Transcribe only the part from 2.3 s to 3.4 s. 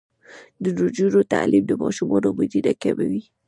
مړینه کموي.